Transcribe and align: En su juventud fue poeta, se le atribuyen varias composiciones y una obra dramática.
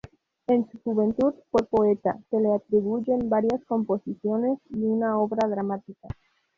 En 0.47 0.67
su 0.71 0.79
juventud 0.79 1.35
fue 1.51 1.61
poeta, 1.61 2.17
se 2.31 2.39
le 2.39 2.51
atribuyen 2.55 3.29
varias 3.29 3.63
composiciones 3.65 4.57
y 4.73 4.79
una 4.83 5.15
obra 5.19 5.47
dramática. 5.47 6.07